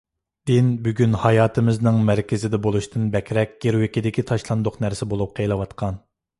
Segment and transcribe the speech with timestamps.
[0.51, 6.05] دىن بۈگۈن ھاياتىمىزنىڭ مەركىزىدە بولۇشتىن بەكرەك گىرۋىكىدىكى تاشلاندۇق نەرسە بولۇپ قېلىۋاتقان.